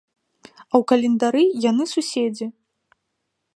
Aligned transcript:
А 0.45 0.73
ў 0.81 0.87
календары 0.91 1.43
яны 1.69 1.85
суседзі. 1.93 2.45